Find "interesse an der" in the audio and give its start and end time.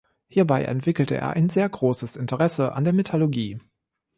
2.15-2.93